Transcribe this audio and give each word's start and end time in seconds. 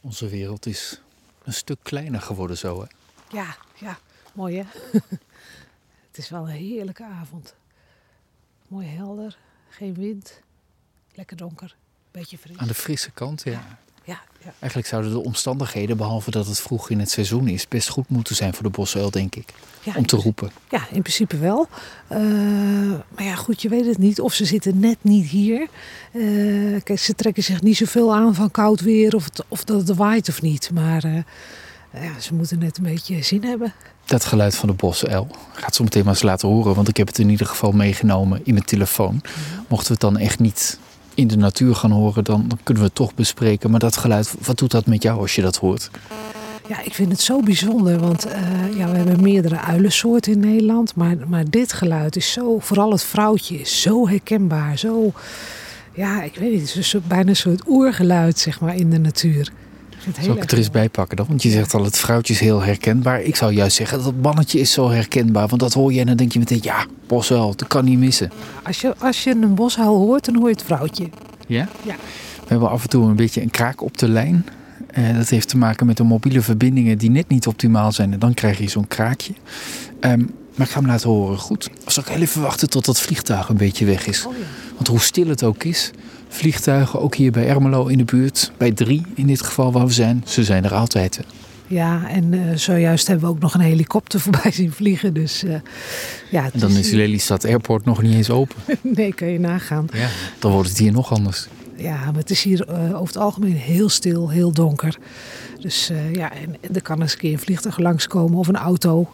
Onze 0.00 0.28
wereld 0.28 0.66
is 0.66 1.00
een 1.42 1.52
stuk 1.52 1.78
kleiner 1.82 2.20
geworden 2.20 2.56
zo, 2.56 2.80
hè? 2.80 2.86
Ja, 3.36 3.56
ja, 3.74 3.98
mooi 4.32 4.56
hè? 4.56 4.64
het 6.08 6.18
is 6.18 6.28
wel 6.28 6.48
een 6.48 6.56
heerlijke 6.56 7.04
avond. 7.04 7.54
Mooi 8.68 8.86
helder, 8.86 9.38
geen 9.68 9.94
wind, 9.94 10.40
lekker 11.14 11.36
donker, 11.36 11.76
beetje 12.10 12.38
fris. 12.38 12.56
Aan 12.56 12.66
de 12.66 12.74
frisse 12.74 13.10
kant, 13.10 13.42
ja. 13.42 13.50
Ja, 13.52 13.78
ja. 14.44 14.52
Eigenlijk 14.58 14.88
zouden 14.88 15.12
de 15.12 15.24
omstandigheden, 15.24 15.96
behalve 15.96 16.30
dat 16.30 16.46
het 16.46 16.60
vroeg 16.60 16.90
in 16.90 16.98
het 16.98 17.10
seizoen 17.10 17.48
is, 17.48 17.68
best 17.68 17.88
goed 17.88 18.08
moeten 18.08 18.36
zijn 18.36 18.54
voor 18.54 18.62
de 18.62 18.70
bosuil, 18.70 19.10
denk 19.10 19.34
ik. 19.34 19.48
Ja, 19.82 19.92
om 19.96 20.06
te 20.06 20.16
roepen. 20.16 20.50
Ja, 20.70 20.80
in 20.90 21.02
principe 21.02 21.38
wel. 21.38 21.68
Uh, 22.12 22.18
maar 23.08 23.24
ja, 23.24 23.34
goed, 23.34 23.62
je 23.62 23.68
weet 23.68 23.86
het 23.86 23.98
niet. 23.98 24.20
Of 24.20 24.32
ze 24.32 24.44
zitten 24.44 24.80
net 24.80 24.96
niet 25.00 25.26
hier. 25.26 25.66
Uh, 26.12 26.80
kijk, 26.82 26.98
ze 26.98 27.14
trekken 27.14 27.42
zich 27.42 27.62
niet 27.62 27.76
zoveel 27.76 28.14
aan 28.14 28.34
van 28.34 28.50
koud 28.50 28.80
weer 28.80 29.14
of, 29.14 29.24
het, 29.24 29.44
of 29.48 29.64
dat 29.64 29.88
het 29.88 29.96
waait 29.96 30.28
of 30.28 30.42
niet. 30.42 30.70
Maar 30.74 31.04
uh, 31.04 31.22
ja, 31.92 32.20
ze 32.20 32.34
moeten 32.34 32.58
net 32.58 32.76
een 32.76 32.82
beetje 32.82 33.22
zin 33.22 33.44
hebben. 33.44 33.74
Dat 34.04 34.24
geluid 34.24 34.56
van 34.56 34.68
de 34.68 34.74
bosuil 34.74 35.28
gaat 35.52 35.74
zo 35.74 35.84
meteen 35.84 36.04
maar 36.04 36.12
eens 36.12 36.22
laten 36.22 36.48
horen. 36.48 36.74
Want 36.74 36.88
ik 36.88 36.96
heb 36.96 37.06
het 37.06 37.18
in 37.18 37.28
ieder 37.28 37.46
geval 37.46 37.72
meegenomen 37.72 38.40
in 38.44 38.54
mijn 38.54 38.66
telefoon. 38.66 39.20
-hmm. 39.22 39.64
Mochten 39.68 39.86
we 39.86 39.92
het 39.92 40.00
dan 40.00 40.18
echt 40.18 40.38
niet 40.38 40.78
in 41.20 41.28
de 41.28 41.36
natuur 41.36 41.74
gaan 41.74 41.90
horen, 41.90 42.24
dan, 42.24 42.50
kunnen 42.62 42.82
we 42.82 42.88
het 42.88 42.98
toch 42.98 43.14
bespreken. 43.14 43.70
Maar 43.70 43.80
dat 43.80 43.96
geluid, 43.96 44.34
wat 44.44 44.58
doet 44.58 44.70
dat 44.70 44.86
met 44.86 45.02
jou 45.02 45.20
als 45.20 45.34
je 45.34 45.42
dat 45.42 45.56
hoort? 45.56 45.90
Ja, 46.68 46.82
ik 46.82 46.94
vind 46.94 47.12
het 47.12 47.20
zo 47.20 47.40
bijzonder, 47.42 47.98
want 47.98 48.26
uh, 48.26 48.32
ja, 48.76 48.90
we 48.90 48.96
hebben 48.96 49.22
meerdere 49.22 49.60
uilensoorten 49.60 50.32
in 50.32 50.40
Nederland. 50.40 50.94
Maar, 50.94 51.16
maar 51.28 51.44
dit 51.50 51.72
geluid 51.72 52.16
is 52.16 52.32
zo, 52.32 52.58
vooral 52.58 52.90
het 52.90 53.02
vrouwtje, 53.02 53.60
is 53.60 53.82
zo 53.82 54.08
herkenbaar. 54.08 54.78
Zo, 54.78 55.12
ja, 55.94 56.22
ik 56.22 56.36
weet 56.36 56.52
niet, 56.52 56.74
het 56.74 56.76
is 56.76 56.96
bijna 57.06 57.28
een 57.28 57.36
soort 57.36 57.68
oergeluid, 57.68 58.38
zeg 58.38 58.60
maar, 58.60 58.76
in 58.76 58.90
de 58.90 58.98
natuur. 58.98 59.52
Zal 60.20 60.34
ik 60.34 60.40
het 60.40 60.52
er 60.52 60.58
eens 60.58 60.70
bij 60.70 60.88
pakken 60.88 61.16
dan? 61.16 61.26
Want 61.28 61.42
je 61.42 61.50
zegt 61.50 61.74
al, 61.74 61.84
het 61.84 61.98
vrouwtje 61.98 62.32
is 62.32 62.40
heel 62.40 62.62
herkenbaar. 62.62 63.22
Ik 63.22 63.36
zou 63.36 63.52
juist 63.52 63.76
zeggen, 63.76 64.02
dat 64.02 64.14
mannetje 64.22 64.60
is 64.60 64.72
zo 64.72 64.90
herkenbaar. 64.90 65.48
Want 65.48 65.60
dat 65.60 65.72
hoor 65.72 65.92
je 65.92 66.00
en 66.00 66.06
dan 66.06 66.16
denk 66.16 66.32
je 66.32 66.38
meteen, 66.38 66.60
ja, 66.62 66.86
bosuil, 67.06 67.54
dat 67.56 67.68
kan 67.68 67.84
niet 67.84 67.98
missen. 67.98 68.30
Als 68.62 68.80
je, 68.80 68.94
als 68.98 69.24
je 69.24 69.30
een 69.30 69.54
bosuil 69.54 69.96
hoort, 69.96 70.24
dan 70.24 70.34
hoor 70.34 70.48
je 70.48 70.54
het 70.54 70.64
vrouwtje. 70.64 71.08
Ja? 71.46 71.68
Ja. 71.82 71.94
We 72.40 72.46
hebben 72.46 72.70
af 72.70 72.82
en 72.82 72.88
toe 72.88 73.08
een 73.08 73.16
beetje 73.16 73.42
een 73.42 73.50
kraak 73.50 73.82
op 73.82 73.98
de 73.98 74.08
lijn. 74.08 74.46
Uh, 74.98 75.16
dat 75.16 75.28
heeft 75.28 75.48
te 75.48 75.56
maken 75.56 75.86
met 75.86 75.96
de 75.96 76.02
mobiele 76.02 76.40
verbindingen 76.40 76.98
die 76.98 77.10
net 77.10 77.28
niet 77.28 77.46
optimaal 77.46 77.92
zijn. 77.92 78.12
En 78.12 78.18
dan 78.18 78.34
krijg 78.34 78.58
je 78.58 78.68
zo'n 78.68 78.88
kraakje. 78.88 79.32
Um, 80.00 80.30
maar 80.54 80.66
ik 80.66 80.72
ga 80.72 80.80
hem 80.80 80.88
laten 80.88 81.08
horen. 81.08 81.38
Goed. 81.38 81.70
Zal 81.86 82.02
ik 82.02 82.08
heel 82.08 82.22
even 82.22 82.42
wachten 82.42 82.70
tot 82.70 82.84
dat 82.84 83.00
vliegtuig 83.00 83.48
een 83.48 83.56
beetje 83.56 83.84
weg 83.84 84.06
is? 84.06 84.26
Oh 84.26 84.32
ja. 84.32 84.44
Want 84.74 84.88
hoe 84.88 85.00
stil 85.00 85.28
het 85.28 85.42
ook 85.42 85.64
is, 85.64 85.90
vliegtuigen, 86.30 87.00
ook 87.00 87.14
hier 87.14 87.32
bij 87.32 87.48
Ermelo 87.48 87.86
in 87.86 87.98
de 87.98 88.04
buurt, 88.04 88.52
bij 88.56 88.72
drie 88.72 89.02
in 89.14 89.26
dit 89.26 89.42
geval 89.42 89.72
waar 89.72 89.86
we 89.86 89.92
zijn, 89.92 90.22
ze 90.26 90.44
zijn 90.44 90.64
er 90.64 90.74
altijd. 90.74 91.20
Ja, 91.66 92.08
en 92.08 92.32
uh, 92.32 92.56
zojuist 92.56 93.06
hebben 93.06 93.28
we 93.28 93.34
ook 93.34 93.40
nog 93.40 93.54
een 93.54 93.60
helikopter 93.60 94.20
voorbij 94.30 94.52
zien 94.52 94.72
vliegen. 94.72 95.14
Dus 95.14 95.44
uh, 95.44 95.54
ja. 96.30 96.44
En 96.52 96.60
dan 96.60 96.70
is 96.70 96.90
Lelystad 96.90 97.44
Airport 97.44 97.84
nog 97.84 98.02
niet 98.02 98.14
eens 98.14 98.30
open. 98.30 98.56
nee, 98.82 99.14
kan 99.14 99.28
je 99.28 99.40
nagaan. 99.40 99.88
Ja, 99.92 100.08
dan 100.38 100.52
wordt 100.52 100.68
het 100.68 100.78
hier 100.78 100.92
nog 100.92 101.12
anders. 101.12 101.48
Ja, 101.76 102.04
maar 102.04 102.20
het 102.20 102.30
is 102.30 102.42
hier 102.42 102.68
uh, 102.68 102.84
over 102.84 103.06
het 103.06 103.16
algemeen 103.16 103.56
heel 103.56 103.88
stil, 103.88 104.28
heel 104.30 104.52
donker. 104.52 104.98
Dus 105.60 105.90
ja, 106.12 106.32
en 106.32 106.74
er 106.74 106.82
kan 106.82 107.00
eens 107.00 107.12
een 107.12 107.18
keer 107.18 107.32
een 107.32 107.38
vliegtuig 107.38 107.78
langskomen 107.78 108.38
of 108.38 108.48
een 108.48 108.56
auto. 108.56 109.12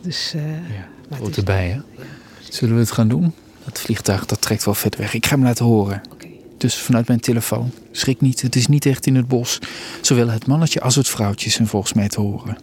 Dus, 0.00 0.32
ja, 0.32 0.88
het 1.08 1.18
hoort 1.18 1.36
erbij, 1.36 1.68
hè? 1.68 1.74
Ja. 1.74 2.04
Zullen 2.48 2.74
we 2.74 2.80
het 2.80 2.92
gaan 2.92 3.08
doen? 3.08 3.34
Dat 3.64 3.80
vliegtuig 3.80 4.26
dat 4.26 4.40
trekt 4.40 4.64
wel 4.64 4.74
vet 4.74 4.96
weg. 4.96 5.14
Ik 5.14 5.26
ga 5.26 5.34
hem 5.34 5.44
laten 5.44 5.64
horen. 5.64 6.00
Dus 6.60 6.76
vanuit 6.76 7.06
mijn 7.06 7.20
telefoon. 7.20 7.70
Schrik 7.90 8.20
niet, 8.20 8.42
het 8.42 8.56
is 8.56 8.66
niet 8.66 8.86
echt 8.86 9.06
in 9.06 9.14
het 9.16 9.28
bos. 9.28 9.58
Zowel 10.00 10.28
het 10.28 10.46
mannetje 10.46 10.80
als 10.80 10.94
het 10.96 11.08
vrouwtje 11.08 11.50
zijn 11.50 11.68
volgens 11.68 11.92
mij 11.92 12.08
te 12.08 12.20
horen. 12.20 12.58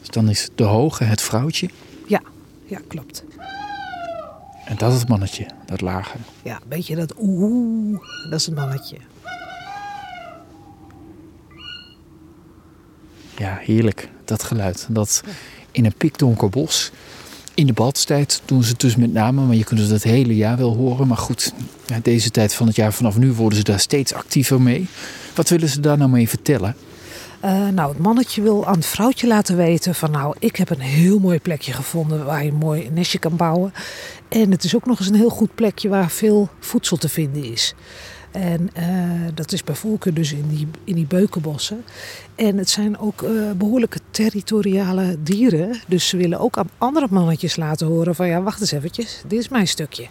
Dus 0.00 0.08
dan 0.10 0.28
is 0.28 0.48
de 0.54 0.64
hoge 0.64 1.04
het 1.04 1.22
vrouwtje. 1.22 1.68
Ja, 2.06 2.22
ja, 2.66 2.80
klopt. 2.88 3.24
En 4.64 4.76
dat 4.76 4.92
is 4.92 4.98
het 4.98 5.08
mannetje, 5.08 5.46
dat 5.66 5.80
lage. 5.80 6.16
Ja, 6.42 6.54
een 6.54 6.68
beetje 6.68 6.96
dat 6.96 7.14
oeh, 7.18 8.00
dat 8.30 8.40
is 8.40 8.46
het 8.46 8.54
mannetje. 8.54 8.96
Ja, 13.36 13.58
heerlijk, 13.60 14.08
dat 14.24 14.42
geluid. 14.42 14.86
Dat 14.90 15.22
in 15.70 15.84
een 15.84 15.94
pikdonker 15.96 16.48
bos. 16.48 16.90
In 17.54 17.66
de 17.66 17.72
badstijd 17.72 18.42
doen 18.44 18.62
ze 18.62 18.70
het 18.70 18.80
dus 18.80 18.96
met 18.96 19.12
name, 19.12 19.40
maar 19.40 19.56
je 19.56 19.64
kunt 19.64 19.80
het 19.80 19.90
het 19.90 20.02
hele 20.02 20.36
jaar 20.36 20.56
wel 20.56 20.74
horen. 20.74 21.08
Maar 21.08 21.16
goed, 21.16 21.52
deze 22.02 22.30
tijd 22.30 22.54
van 22.54 22.66
het 22.66 22.76
jaar 22.76 22.92
vanaf 22.92 23.16
nu 23.16 23.32
worden 23.32 23.58
ze 23.58 23.64
daar 23.64 23.80
steeds 23.80 24.14
actiever 24.14 24.60
mee. 24.60 24.88
Wat 25.34 25.48
willen 25.48 25.68
ze 25.68 25.80
daar 25.80 25.98
nou 25.98 26.10
mee 26.10 26.28
vertellen? 26.28 26.76
Uh, 27.44 27.68
nou, 27.68 27.88
het 27.88 27.98
mannetje 27.98 28.42
wil 28.42 28.66
aan 28.66 28.74
het 28.74 28.86
vrouwtje 28.86 29.26
laten 29.26 29.56
weten 29.56 29.94
van 29.94 30.10
nou, 30.10 30.34
ik 30.38 30.56
heb 30.56 30.70
een 30.70 30.80
heel 30.80 31.18
mooi 31.18 31.40
plekje 31.40 31.72
gevonden 31.72 32.24
waar 32.24 32.44
je 32.44 32.50
een 32.50 32.56
mooi 32.56 32.90
nestje 32.90 33.18
kan 33.18 33.36
bouwen. 33.36 33.72
En 34.28 34.50
het 34.50 34.64
is 34.64 34.76
ook 34.76 34.86
nog 34.86 34.98
eens 34.98 35.08
een 35.08 35.14
heel 35.14 35.28
goed 35.28 35.54
plekje 35.54 35.88
waar 35.88 36.10
veel 36.10 36.48
voedsel 36.60 36.96
te 36.96 37.08
vinden 37.08 37.44
is. 37.44 37.74
En 38.34 38.70
uh, 38.78 39.28
dat 39.34 39.52
is 39.52 39.64
bij 39.64 39.74
voorkeur 39.74 40.14
dus 40.14 40.32
in 40.32 40.48
die, 40.48 40.68
in 40.84 40.94
die 40.94 41.06
beukenbossen. 41.06 41.84
En 42.34 42.58
het 42.58 42.70
zijn 42.70 42.98
ook 42.98 43.22
uh, 43.22 43.50
behoorlijke 43.50 43.98
territoriale 44.10 45.16
dieren. 45.22 45.80
Dus 45.86 46.08
ze 46.08 46.16
willen 46.16 46.38
ook 46.38 46.58
aan 46.58 46.70
andere 46.78 47.06
mannetjes 47.10 47.56
laten 47.56 47.86
horen 47.86 48.14
van 48.14 48.26
ja, 48.28 48.42
wacht 48.42 48.60
eens 48.60 48.72
eventjes, 48.72 49.22
dit 49.26 49.38
is 49.38 49.48
mijn 49.48 49.68
stukje. 49.68 50.06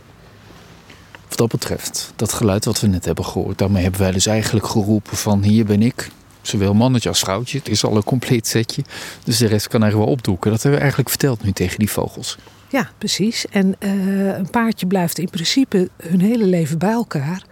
Wat 1.27 1.37
dat 1.37 1.49
betreft, 1.49 2.13
dat 2.15 2.33
geluid 2.33 2.65
wat 2.65 2.79
we 2.79 2.87
net 2.87 3.05
hebben 3.05 3.25
gehoord, 3.25 3.57
daarmee 3.57 3.83
hebben 3.83 4.01
wij 4.01 4.11
dus 4.11 4.25
eigenlijk 4.25 4.65
geroepen 4.67 5.17
van 5.17 5.43
hier 5.43 5.65
ben 5.65 5.81
ik. 5.81 6.09
Zowel 6.41 6.73
mannetje 6.73 7.09
als 7.09 7.19
vrouwtje. 7.19 7.57
Het 7.57 7.69
is 7.69 7.83
al 7.83 7.95
een 7.95 8.03
compleet 8.03 8.47
setje. 8.47 8.83
Dus 9.23 9.37
de 9.37 9.47
rest 9.47 9.67
kan 9.67 9.83
er 9.83 9.97
wel 9.97 10.07
opdoeken. 10.07 10.51
Dat 10.51 10.61
hebben 10.61 10.79
we 10.79 10.81
eigenlijk 10.85 11.09
verteld 11.09 11.43
nu 11.43 11.51
tegen 11.51 11.79
die 11.79 11.91
vogels. 11.91 12.37
Ja, 12.73 12.89
precies. 12.97 13.45
En 13.47 13.75
uh, 13.79 14.37
een 14.37 14.49
paardje 14.49 14.85
blijft 14.85 15.17
in 15.17 15.29
principe 15.29 15.89
hun 16.07 16.21
hele 16.21 16.45
leven 16.45 16.77
bij 16.77 16.91
elkaar. 16.91 17.43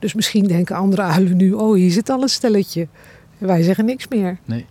Dus 0.00 0.14
misschien 0.14 0.44
denken 0.44 0.76
andere 0.76 1.02
uilen 1.02 1.36
nu, 1.36 1.52
oh 1.52 1.74
hier 1.74 1.90
zit 1.90 2.08
al 2.08 2.22
een 2.22 2.28
stelletje. 2.28 2.88
En 3.38 3.46
wij 3.46 3.62
zeggen 3.62 3.84
niks 3.84 4.08
meer. 4.08 4.38
Nee. 4.44 4.66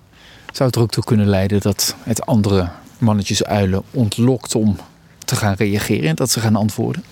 Zou 0.52 0.70
het 0.70 0.76
er 0.76 0.82
ook 0.82 0.92
toe 0.92 1.04
kunnen 1.04 1.28
leiden 1.28 1.62
dat 1.62 1.96
het 2.04 2.26
andere 2.26 2.70
mannetjes 2.98 3.44
uilen 3.44 3.84
ontlokt 3.92 4.56
om 4.56 4.78
te 5.26 5.36
gaan 5.36 5.54
reageren 5.54 6.10
en 6.10 6.16
dat 6.16 6.30
ze 6.30 6.40
gaan 6.40 6.56
antwoorden? 6.56 7.04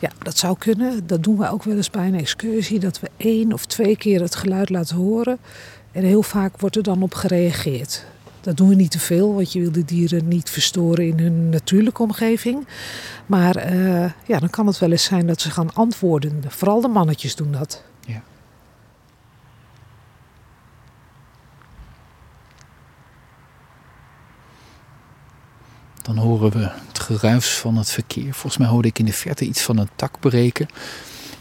Ja, 0.00 0.10
dat 0.18 0.38
zou 0.38 0.58
kunnen. 0.58 1.06
Dat 1.06 1.22
doen 1.22 1.38
we 1.38 1.50
ook 1.50 1.62
wel 1.62 1.76
eens 1.76 1.90
bij 1.90 2.06
een 2.06 2.18
excursie. 2.18 2.78
Dat 2.78 3.00
we 3.00 3.10
één 3.16 3.52
of 3.52 3.66
twee 3.66 3.96
keer 3.96 4.20
het 4.20 4.34
geluid 4.34 4.70
laten 4.70 4.96
horen. 4.96 5.38
En 5.92 6.02
heel 6.02 6.22
vaak 6.22 6.60
wordt 6.60 6.76
er 6.76 6.82
dan 6.82 7.02
op 7.02 7.14
gereageerd. 7.14 8.04
Dat 8.44 8.56
doen 8.56 8.68
we 8.68 8.74
niet 8.74 8.90
te 8.90 8.98
veel, 8.98 9.34
want 9.34 9.52
je 9.52 9.60
wil 9.60 9.72
de 9.72 9.84
dieren 9.84 10.28
niet 10.28 10.50
verstoren 10.50 11.06
in 11.06 11.18
hun 11.18 11.48
natuurlijke 11.48 12.02
omgeving. 12.02 12.66
Maar 13.26 13.72
uh, 13.72 14.10
ja, 14.26 14.38
dan 14.38 14.50
kan 14.50 14.66
het 14.66 14.78
wel 14.78 14.90
eens 14.90 15.04
zijn 15.04 15.26
dat 15.26 15.40
ze 15.40 15.50
gaan 15.50 15.74
antwoorden. 15.74 16.42
Vooral 16.48 16.80
de 16.80 16.88
mannetjes 16.88 17.36
doen 17.36 17.52
dat. 17.52 17.82
Ja. 18.06 18.22
Dan 26.02 26.16
horen 26.16 26.50
we 26.50 26.70
het 26.88 26.98
geruis 26.98 27.58
van 27.58 27.76
het 27.76 27.90
verkeer. 27.90 28.32
Volgens 28.34 28.56
mij 28.56 28.68
hoorde 28.68 28.88
ik 28.88 28.98
in 28.98 29.04
de 29.04 29.12
verte 29.12 29.44
iets 29.44 29.62
van 29.62 29.78
een 29.78 29.90
tak 29.96 30.20
breken. 30.20 30.68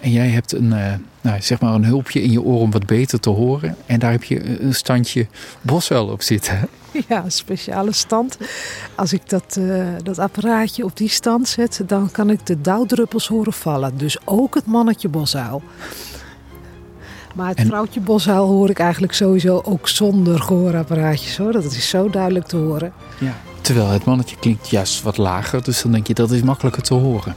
En 0.03 0.11
jij 0.11 0.27
hebt 0.27 0.53
een, 0.53 0.65
uh, 0.65 0.93
nou, 1.21 1.41
zeg 1.41 1.59
maar 1.59 1.73
een 1.73 1.85
hulpje 1.85 2.21
in 2.21 2.31
je 2.31 2.41
oor 2.41 2.59
om 2.59 2.71
wat 2.71 2.85
beter 2.85 3.19
te 3.19 3.29
horen. 3.29 3.75
En 3.85 3.99
daar 3.99 4.11
heb 4.11 4.23
je 4.23 4.61
een 4.61 4.75
standje 4.75 5.27
bosuil 5.61 6.07
op 6.07 6.21
zitten. 6.21 6.59
Ja, 7.07 7.23
een 7.23 7.31
speciale 7.31 7.91
stand. 7.91 8.37
Als 8.95 9.13
ik 9.13 9.29
dat, 9.29 9.57
uh, 9.59 9.85
dat 10.03 10.19
apparaatje 10.19 10.83
op 10.83 10.97
die 10.97 11.09
stand 11.09 11.47
zet, 11.47 11.83
dan 11.87 12.11
kan 12.11 12.29
ik 12.29 12.45
de 12.45 12.61
dauwdruppels 12.61 13.27
horen 13.27 13.53
vallen. 13.53 13.97
Dus 13.97 14.17
ook 14.25 14.55
het 14.55 14.65
mannetje 14.65 15.09
bosuil. 15.09 15.61
Maar 17.35 17.47
het 17.47 17.57
en... 17.57 17.65
vrouwtje 17.65 17.99
bosuil 17.99 18.47
hoor 18.47 18.69
ik 18.69 18.79
eigenlijk 18.79 19.13
sowieso 19.13 19.61
ook 19.65 19.87
zonder 19.87 20.39
gehoorapparaatjes 20.39 21.37
hoor. 21.37 21.51
Dat 21.51 21.63
is 21.63 21.89
zo 21.89 22.09
duidelijk 22.09 22.45
te 22.45 22.57
horen. 22.57 22.93
Ja. 23.19 23.35
Terwijl 23.63 23.89
het 23.89 24.05
mannetje 24.05 24.35
klinkt 24.35 24.69
juist 24.69 25.01
wat 25.01 25.17
lager, 25.17 25.63
dus 25.63 25.81
dan 25.81 25.91
denk 25.91 26.07
je 26.07 26.13
dat 26.13 26.31
is 26.31 26.41
makkelijker 26.41 26.83
te 26.83 26.93
horen. 26.93 27.35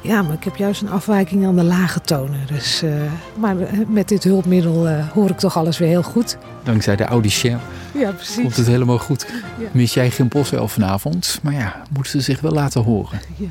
Ja, 0.00 0.22
maar 0.22 0.32
ik 0.32 0.44
heb 0.44 0.56
juist 0.56 0.82
een 0.82 0.90
afwijking 0.90 1.46
aan 1.46 1.56
de 1.56 1.64
lage 1.64 2.00
tonen. 2.00 2.46
Dus, 2.46 2.82
uh, 2.82 2.92
maar 3.36 3.56
met 3.88 4.08
dit 4.08 4.24
hulpmiddel 4.24 4.88
uh, 4.88 5.08
hoor 5.08 5.30
ik 5.30 5.38
toch 5.38 5.56
alles 5.56 5.78
weer 5.78 5.88
heel 5.88 6.02
goed. 6.02 6.38
Dankzij 6.62 6.96
de 6.96 7.04
Audicien 7.04 7.58
ja, 7.94 8.10
precies. 8.10 8.36
komt 8.36 8.56
het 8.56 8.66
helemaal 8.66 8.98
goed. 8.98 9.26
Ja. 9.58 9.68
Mis 9.72 9.94
jij 9.94 10.10
geen 10.10 10.28
bosuil 10.28 10.68
vanavond, 10.68 11.38
maar 11.42 11.52
ja, 11.52 11.82
moeten 11.90 12.12
ze 12.12 12.20
zich 12.20 12.40
wel 12.40 12.52
laten 12.52 12.82
horen. 12.82 13.20
Ja. 13.36 13.46